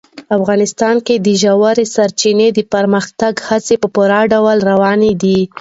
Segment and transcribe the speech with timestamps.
[0.37, 5.39] افغانستان کې د ژورې سرچینې د پرمختګ هڅې په پوره ډول روانې دي.